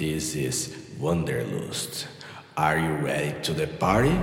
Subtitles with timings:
[0.00, 2.06] This is Wanderlust.
[2.56, 4.16] Are you ready to the party?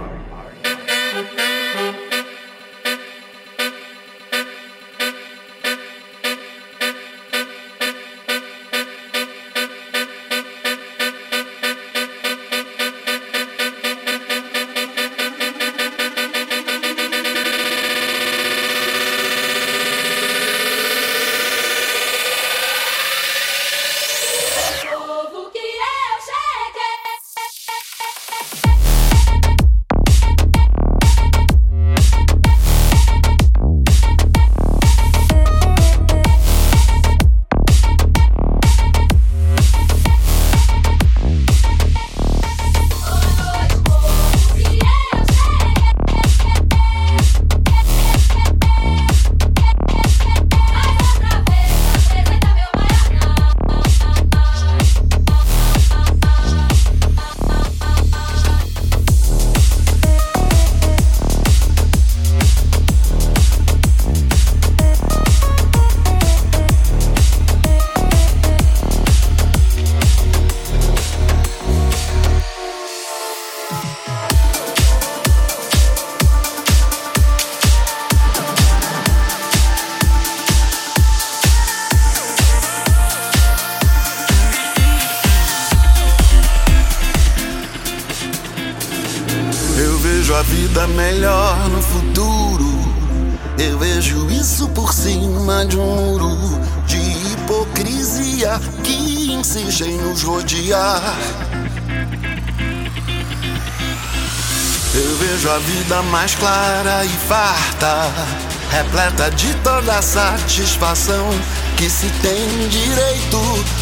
[110.58, 111.30] Satisfação
[111.76, 113.38] que se tem direito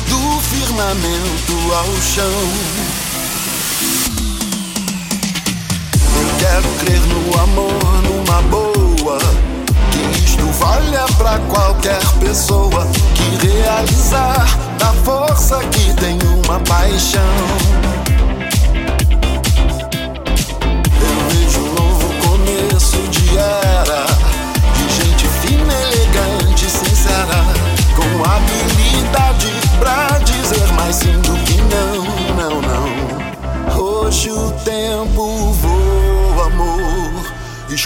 [0.10, 2.26] do firmamento ao chão.
[6.20, 9.20] Eu quero crer no amor, numa boa,
[9.90, 14.46] que isto valha pra qualquer pessoa que realizar
[14.78, 18.05] da força que tem uma paixão.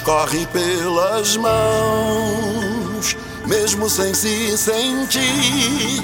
[0.09, 3.16] Escorre pelas mãos,
[3.46, 6.02] mesmo sem se sentir.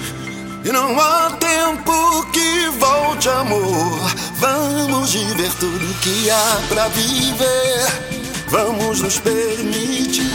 [0.64, 4.00] E não há tempo que volte, amor.
[4.36, 8.16] Vamos viver tudo que há pra viver
[8.48, 10.35] vamos nos permitir.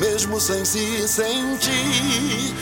[0.00, 2.54] mesmo sem se sentir.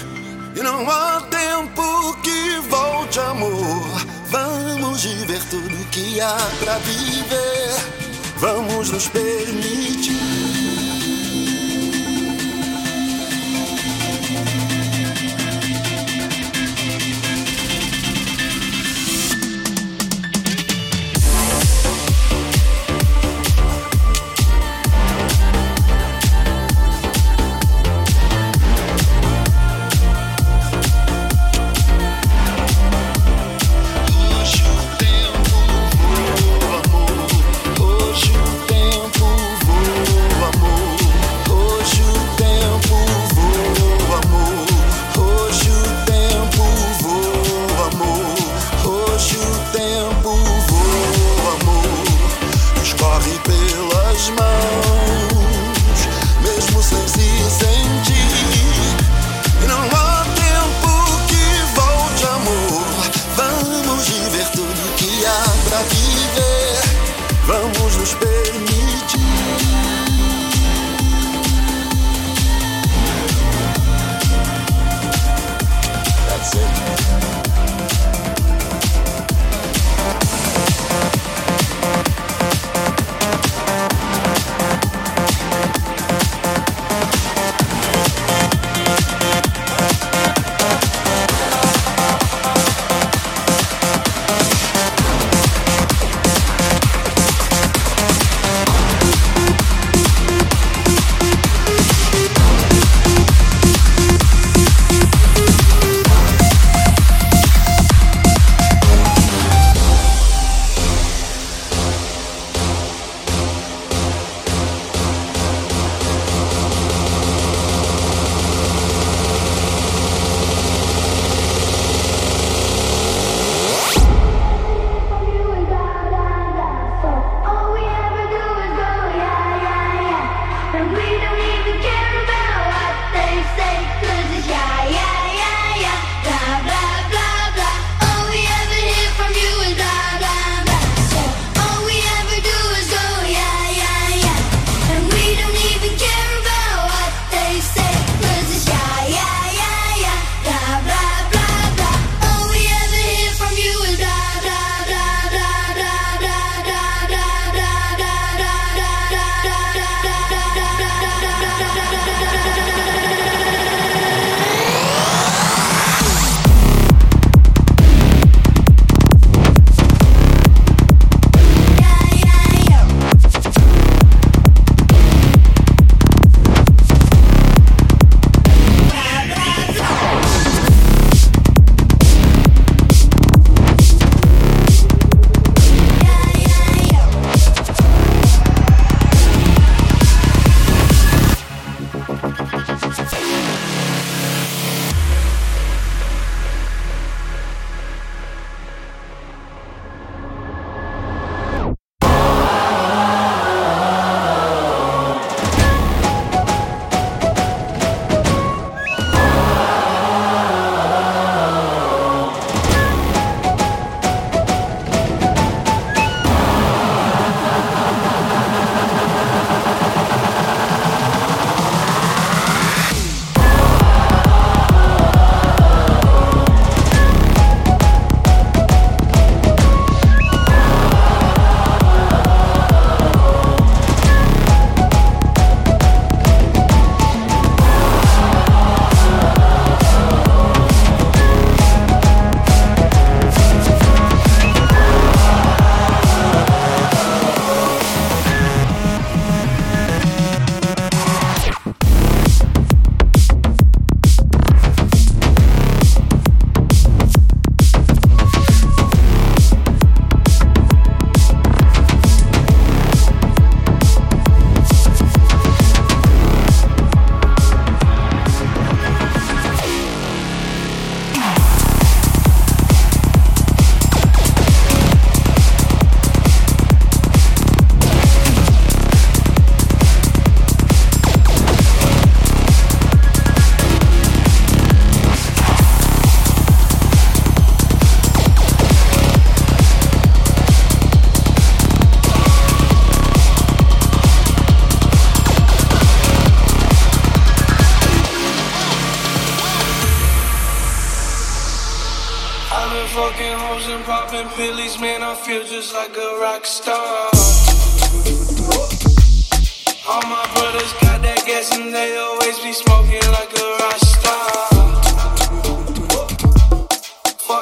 [0.54, 3.86] E não há tempo que volte, amor.
[4.26, 7.70] Vamos viver tudo que há pra viver.
[8.38, 10.27] Vamos nos permitir.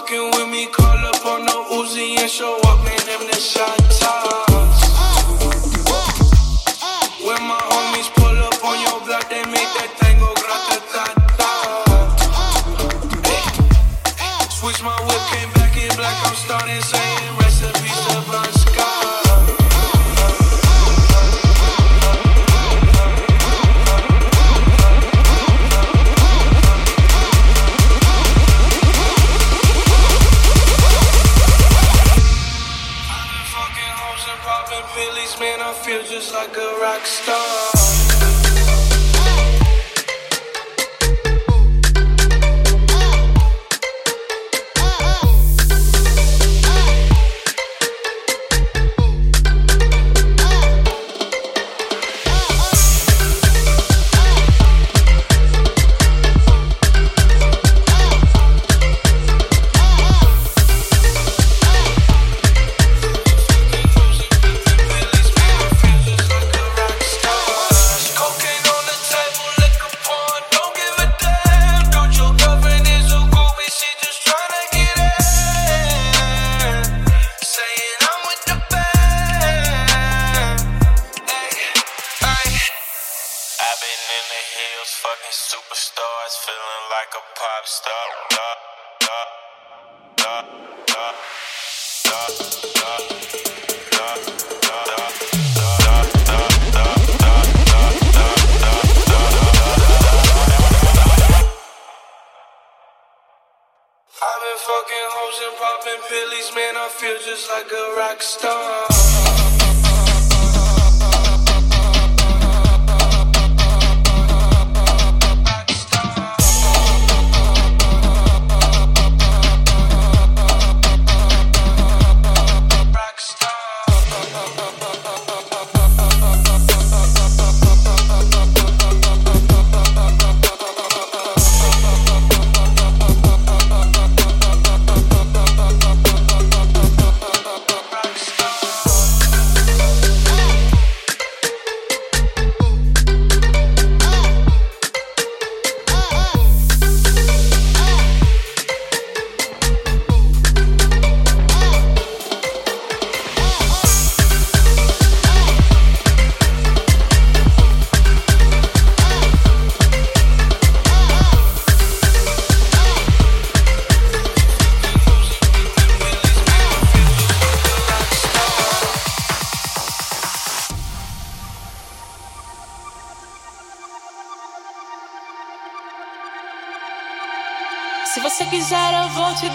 [0.07, 3.77] fucking with me, call up on the Uzi and show up in them the shot
[3.91, 4.56] top.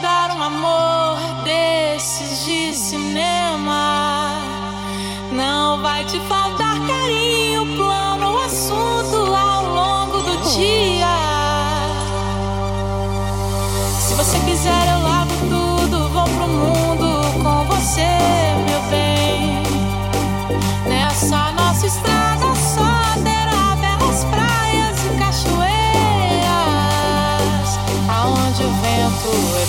[0.01, 4.31] dar um amor desses de cinema.
[5.31, 11.07] Não vai te faltar carinho, plano, assunto ao longo do dia.
[13.99, 14.90] Se você quiser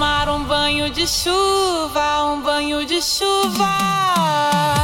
[0.00, 4.79] tomar um banho de chuva, um banho de chuva.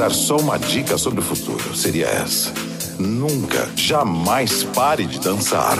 [0.00, 2.50] dar só uma dica sobre o futuro, seria essa.
[2.98, 5.76] Nunca, jamais pare de dançar.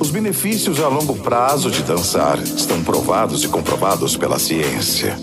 [0.00, 5.18] Os benefícios a longo prazo de dançar estão provados e comprovados pela ciência.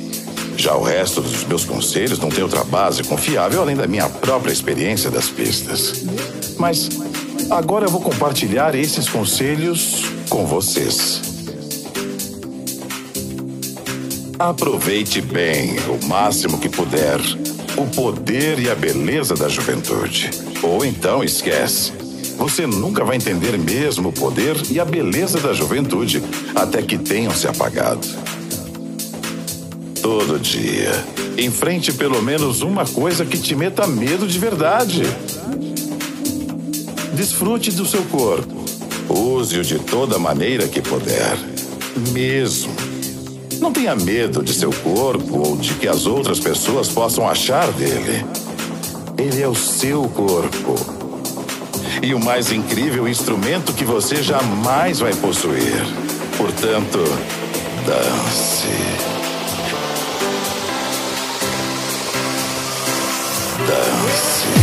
[0.55, 4.53] Já o resto dos meus conselhos não tem outra base confiável além da minha própria
[4.53, 6.03] experiência das pistas.
[6.59, 6.89] Mas
[7.49, 11.19] agora eu vou compartilhar esses conselhos com vocês.
[14.37, 17.19] Aproveite bem o máximo que puder
[17.77, 20.29] o poder e a beleza da juventude.
[20.61, 21.91] Ou então esquece.
[22.37, 26.23] Você nunca vai entender mesmo o poder e a beleza da juventude
[26.55, 28.07] até que tenham se apagado.
[30.01, 30.91] Todo dia,
[31.37, 35.03] enfrente pelo menos uma coisa que te meta medo de verdade.
[37.15, 38.63] Desfrute do seu corpo.
[39.09, 41.37] Use-o de toda maneira que puder.
[42.11, 42.92] Mesmo.
[43.63, 48.25] Não tenha medo de seu corpo ou de que as outras pessoas possam achar dele.
[49.17, 50.75] Ele é o seu corpo.
[52.01, 55.81] E o mais incrível instrumento que você jamais vai possuir.
[56.37, 56.99] Portanto,
[57.85, 58.67] dance.
[63.65, 64.62] Dance.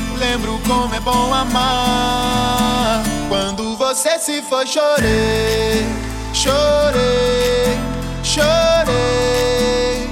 [0.21, 3.01] lembro como é bom amar.
[3.27, 5.83] Quando você se foi, chorei,
[6.31, 7.79] chorei,
[8.23, 10.07] chorei.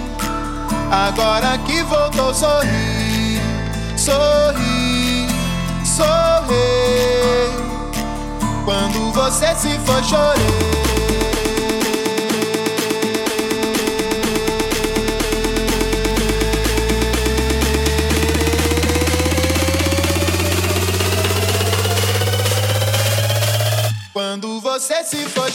[0.92, 3.40] Agora que voltou, sorri,
[3.96, 5.28] sorri,
[5.86, 6.58] sorri.
[8.66, 10.89] Quando você se foi, chorei.
[24.90, 25.52] Quando você se foi,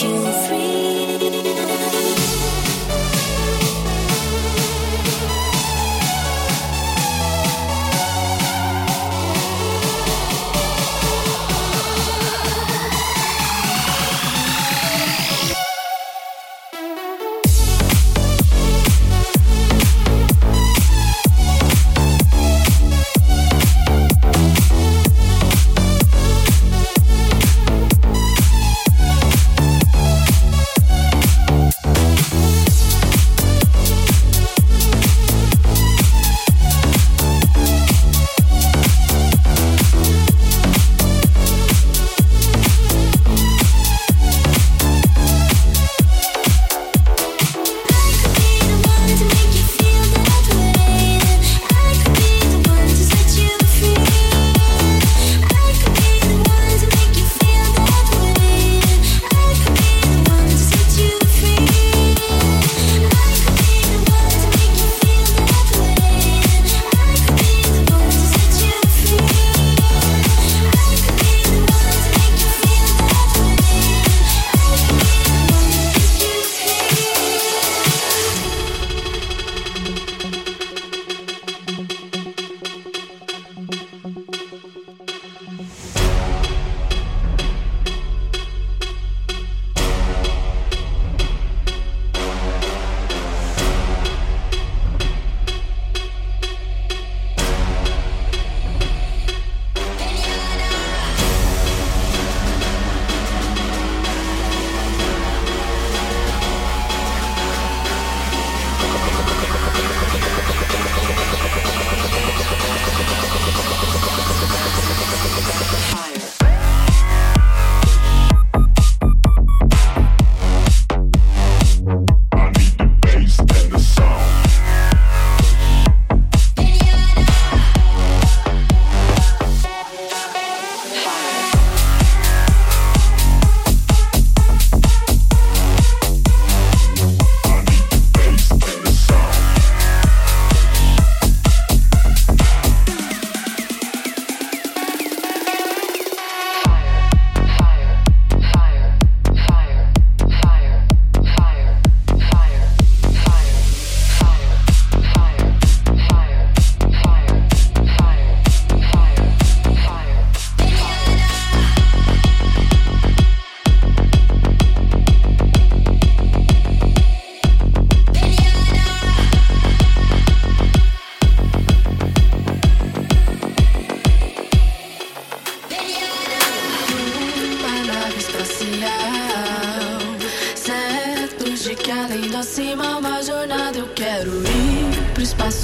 [0.00, 0.31] you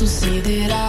[0.03, 0.88] ir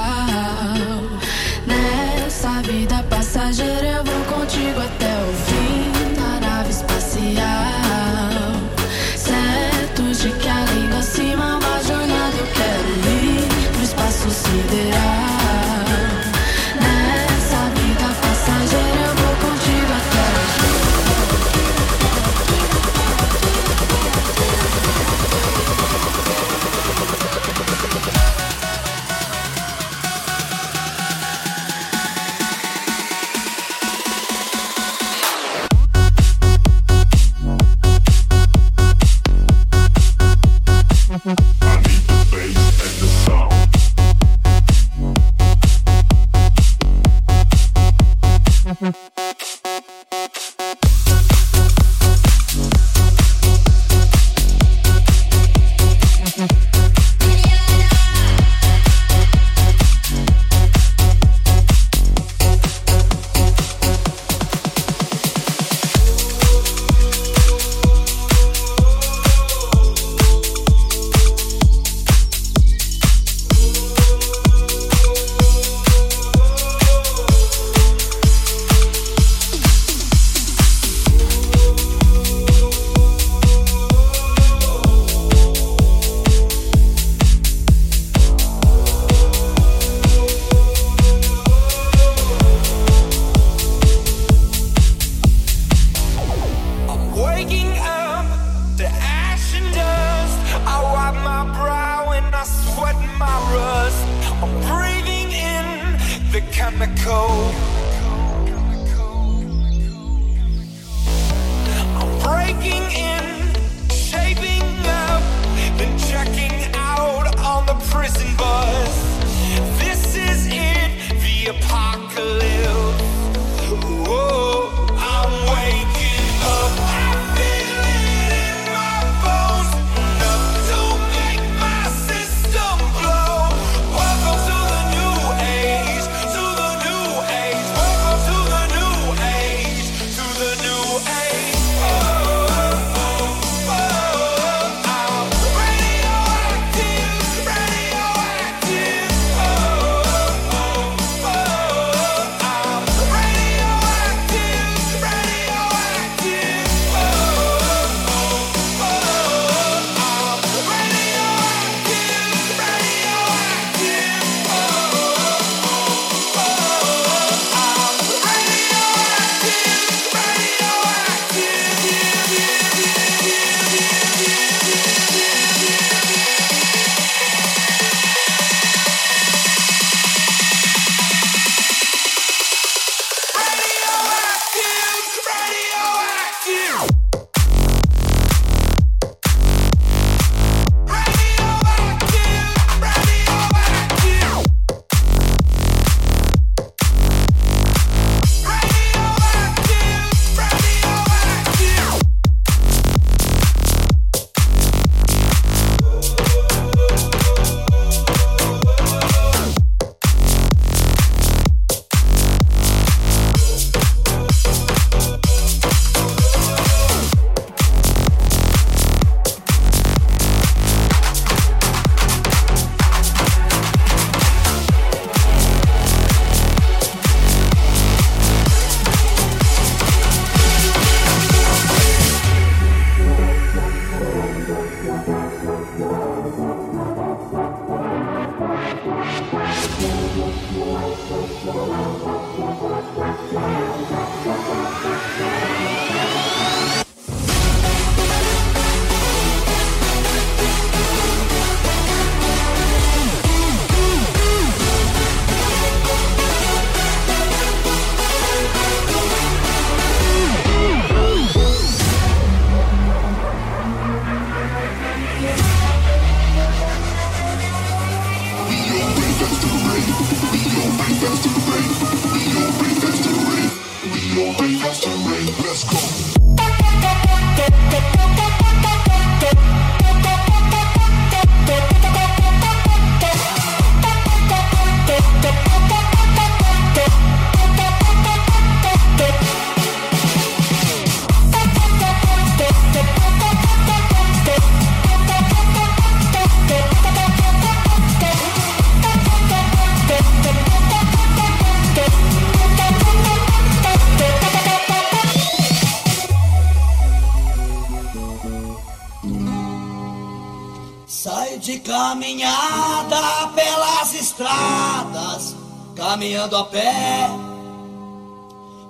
[315.99, 317.09] caminhando a pé,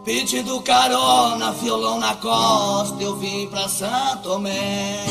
[0.03, 5.05] pedindo carona, violão na costa, eu vim pra Santo Tomé.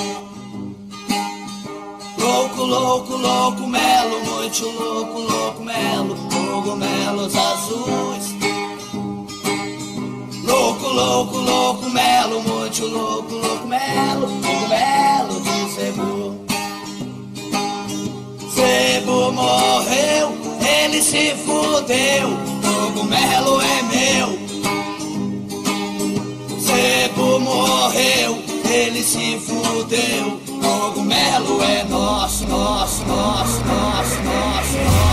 [2.19, 8.35] Louco, louco, louco, melo, muito louco, louco, melo, cogumelos azuis.
[10.43, 16.45] Louco, louco, louco, melo, muito louco, louco, melo, cogumelo de cebu.
[18.53, 20.38] Sebo morreu,
[20.89, 22.31] ele se fudeu,
[22.63, 24.39] cogumelo é meu.
[26.59, 35.08] Sebo morreu, ele se fudeu, cogumelo é nosso, nosso, nosso, nosso, nosso, nosso, nosso,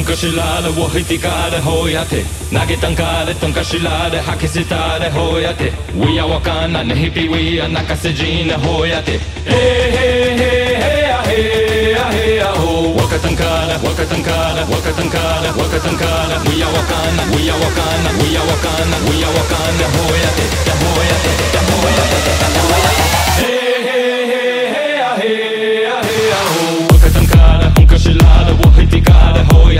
[0.00, 2.24] Unkashilade, wohitikade, hoyate.
[2.50, 5.72] Nagetankade, tonkashilade, hakisitade, hoyate.
[5.94, 9.18] We are wakana, nehipi, we are nakasejina, hoyate.
[9.44, 12.94] Hey, hey, hey, hey, hey, hey, hey, ho.
[12.96, 16.36] Wakatankada, wakatankada, wakatankada, wakatankada.
[16.48, 20.46] We are wakana, we are wakana, we are wakana, we are wakana, hoyate,
[20.80, 21.30] hoyate,
[21.60, 23.19] hoyate, hoyate, hoyate.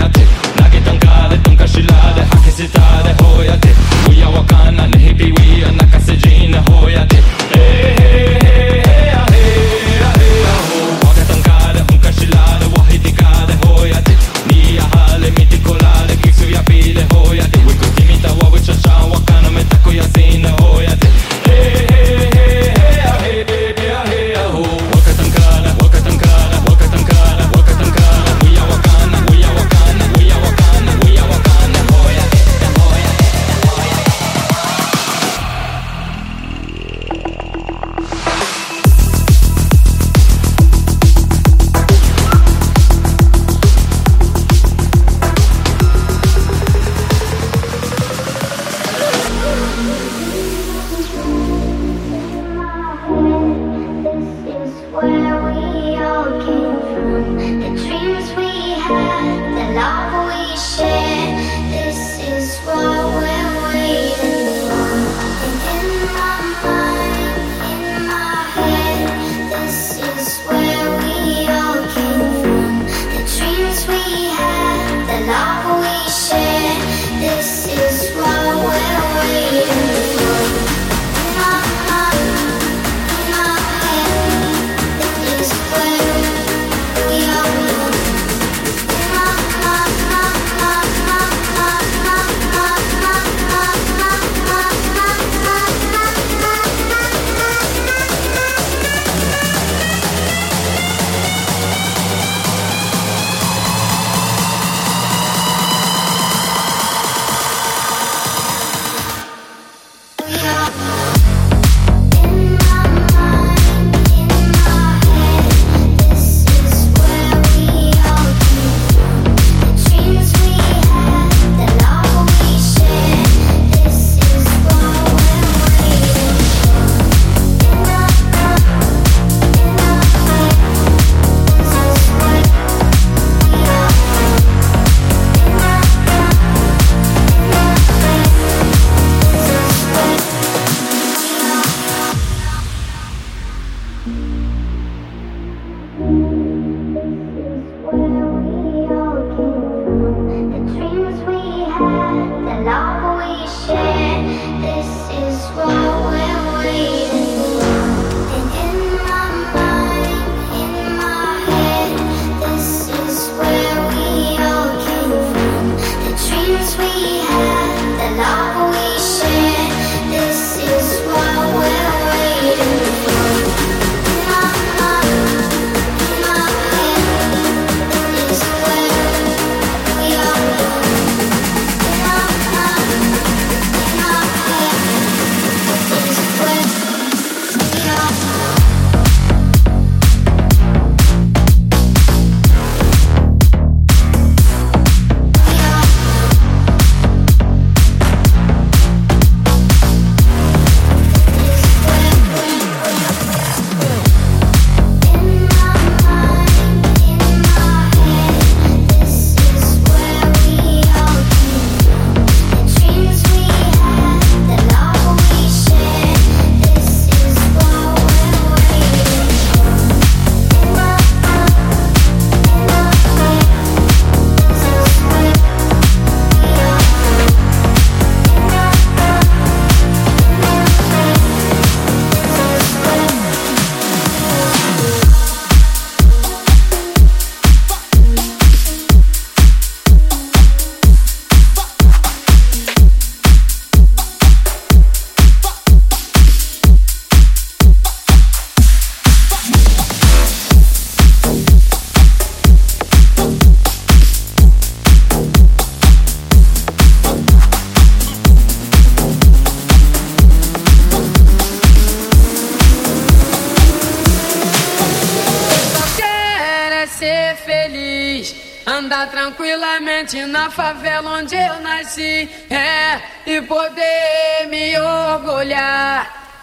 [0.01, 0.09] Na
[0.55, 2.40] La ghetanca, de tonca și la de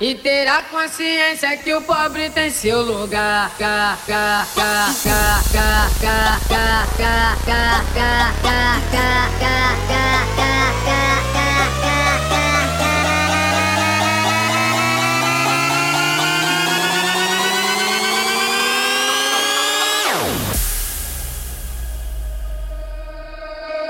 [0.01, 3.51] E terá consciência que o pobre tem seu lugar.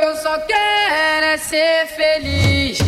[0.00, 2.87] Eu só quero é ser feliz.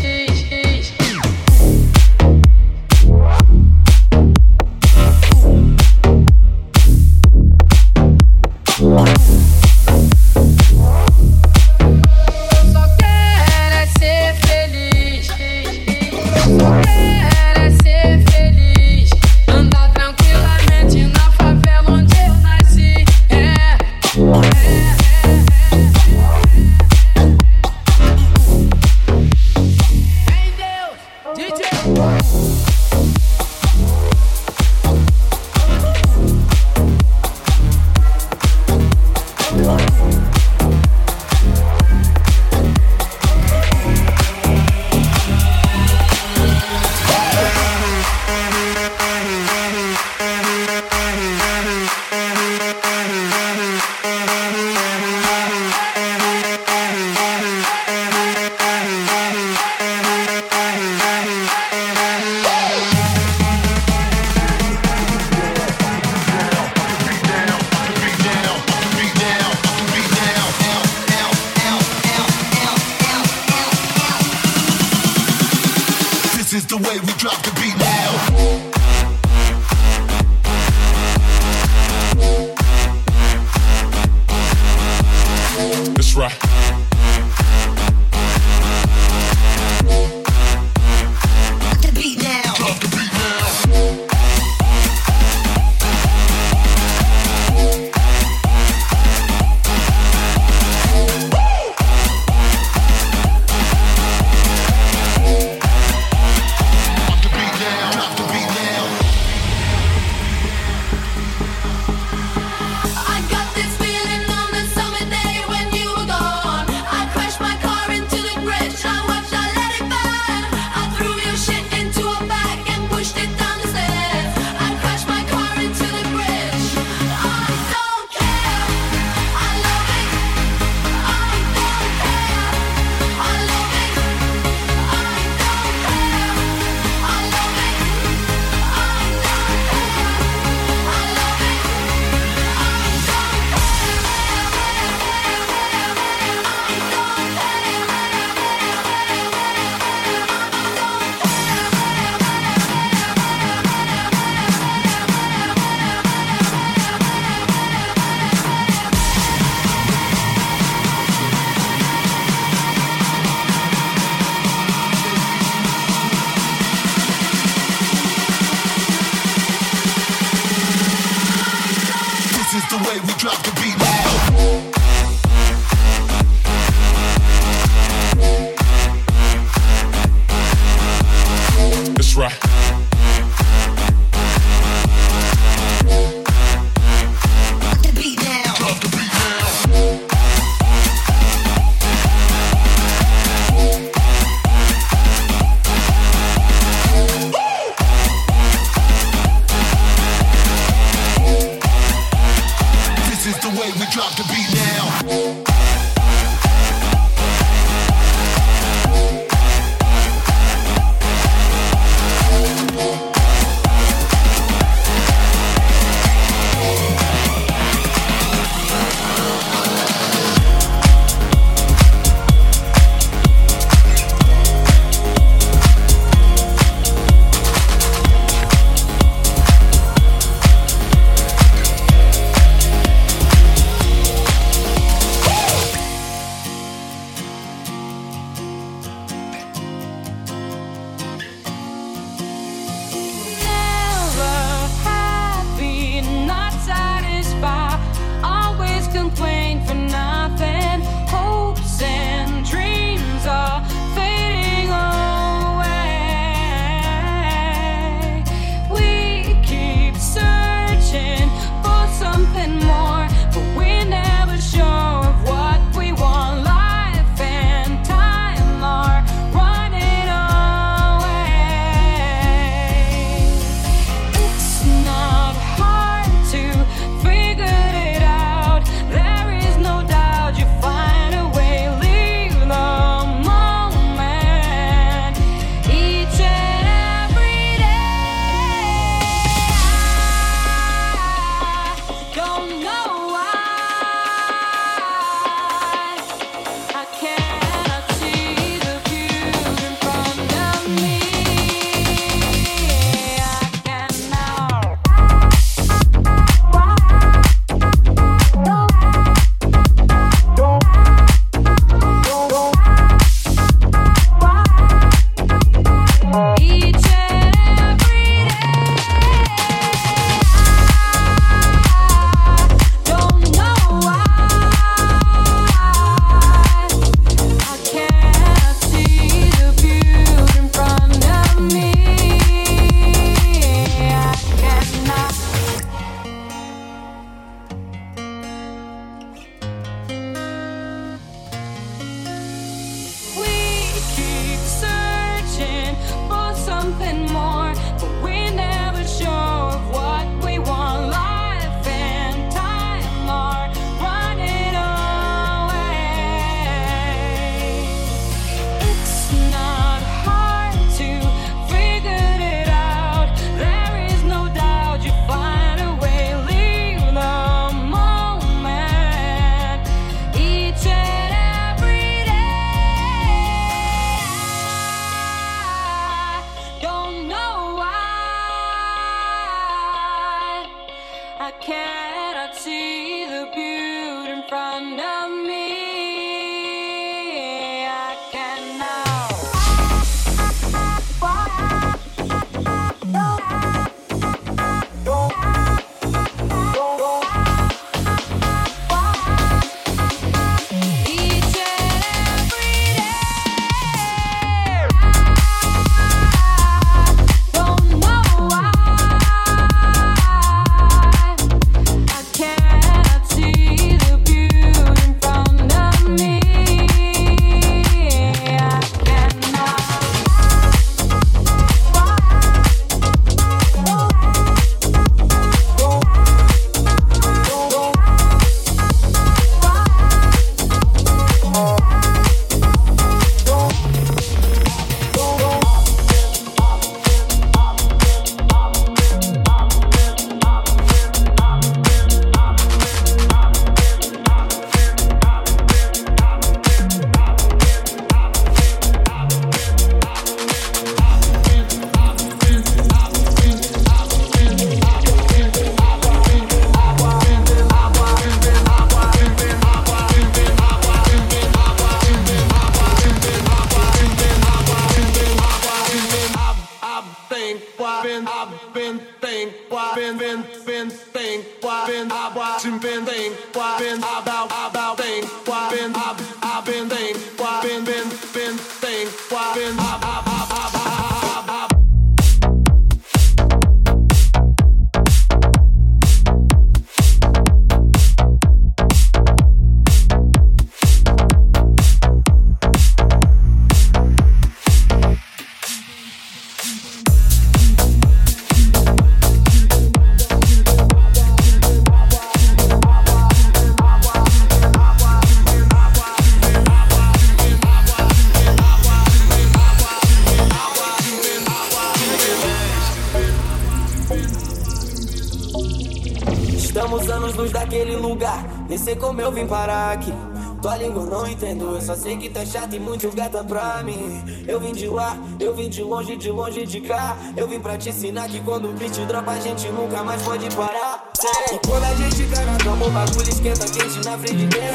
[521.71, 524.03] Só sei que tá chato e muito gata pra mim.
[524.27, 526.97] Eu vim de lá, eu vim de longe, de longe de cá.
[527.17, 530.29] Eu vim pra te ensinar que quando o beat dropa a gente nunca mais pode
[530.35, 530.91] parar.
[531.33, 534.55] E quando a gente cai na o bagulho esquenta quente na frigideira.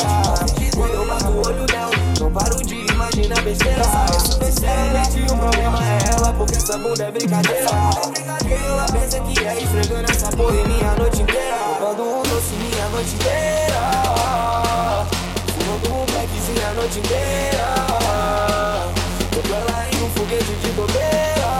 [0.76, 3.84] Quando eu bato o olho nela, não paro de imaginar besteira.
[4.62, 7.70] Realmente o problema é ela, porque essa bunda é brincadeira.
[8.50, 11.56] Ela pensa que é esfregando essa porra em minha noite inteira.
[11.80, 14.65] Roubando um doce minha noite inteira.
[16.56, 17.76] Blackzinho a noite inteira.
[19.32, 21.52] Tô com ela em um foguete de bobeira.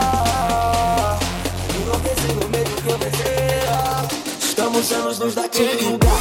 [1.74, 4.08] Enlouquecendo medo que eu besteira.
[4.40, 6.16] Estamos anos luz daquele lugar.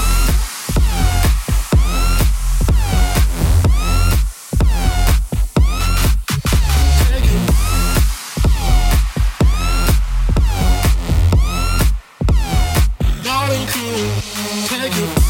[14.67, 15.24] Take you.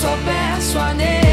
[0.00, 1.29] Só peço a Deus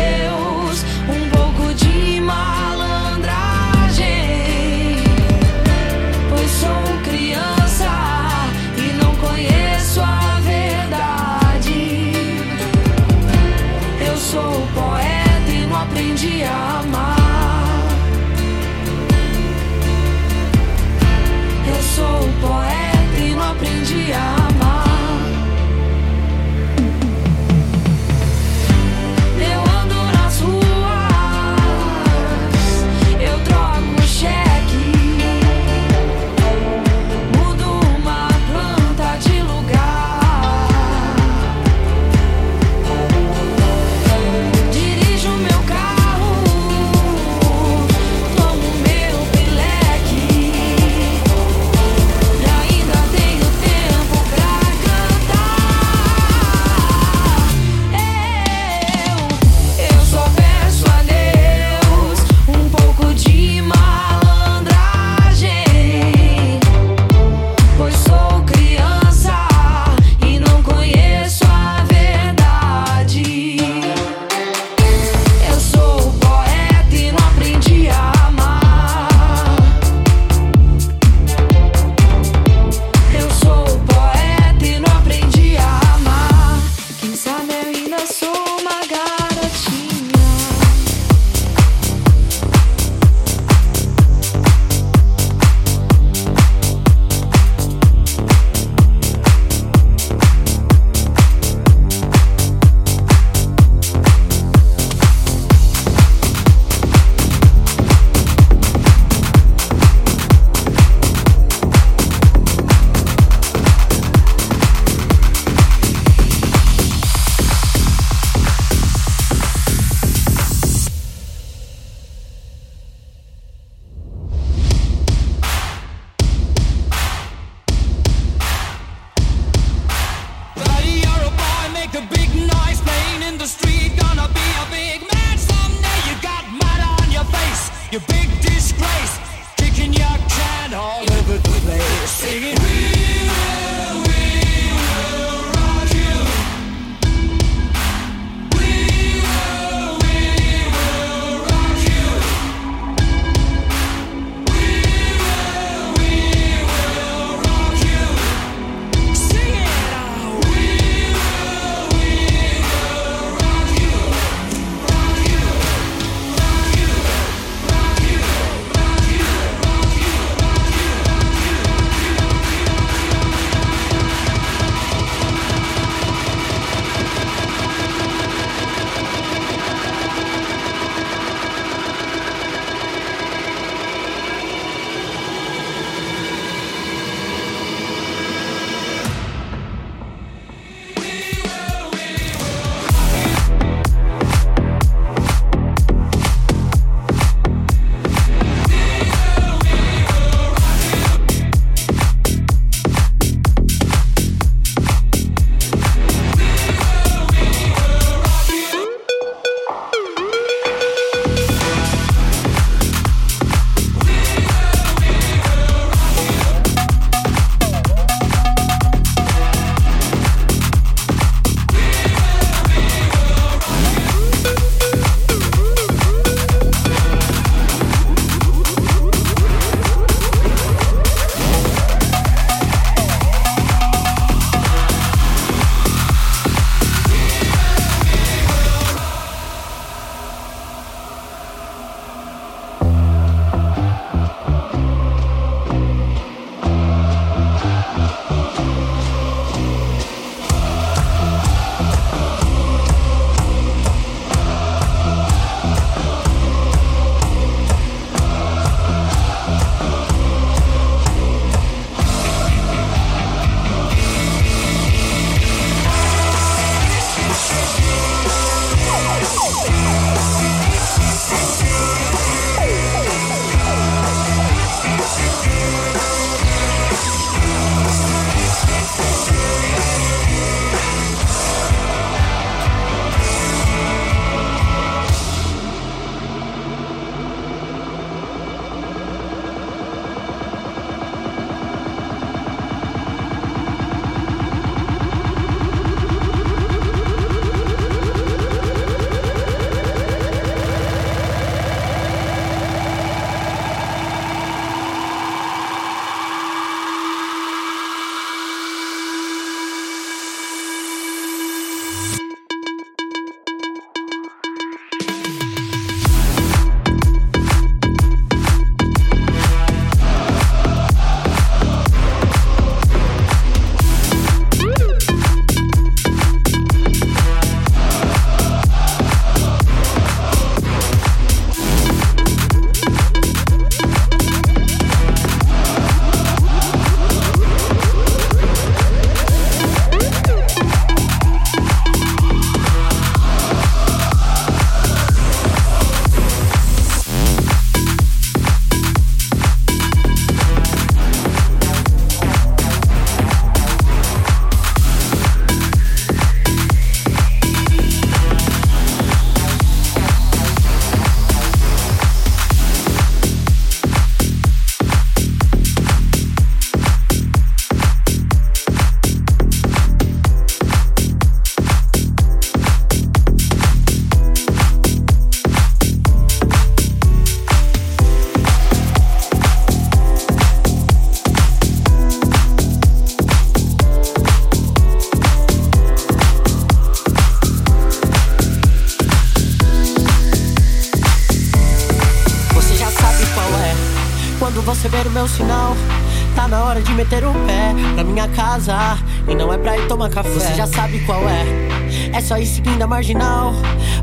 [402.27, 403.53] sair seguindo a marginal.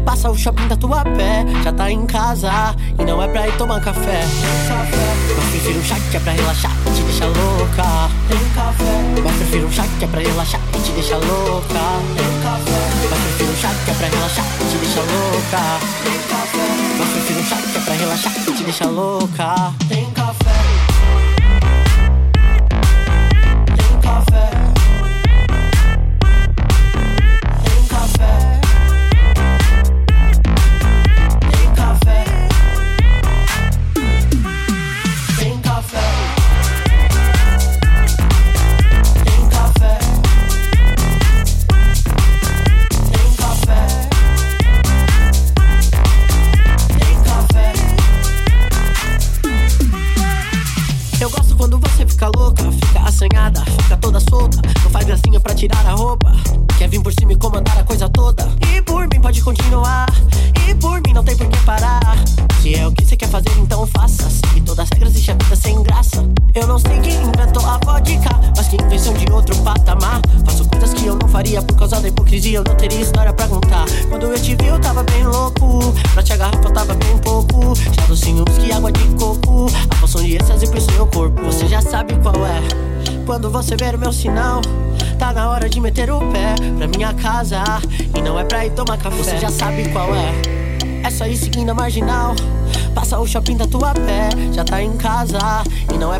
[0.03, 2.51] Passa o shopping da tua pé, já tá em casa
[2.99, 4.25] e não é pra ir tomar café.
[5.37, 7.85] Mas prefiro um chá que é pra relaxar e te deixar louca.
[9.23, 11.81] Mas prefiro um chá que é pra relaxar e te deixar louca.
[13.11, 15.61] Mas prefiro um chá que é pra relaxar e te deixar louca.
[16.99, 20.04] Mas prefiro um chá que é pra relaxar e te deixar louca.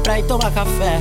[0.05, 1.01] pra ir tomar café.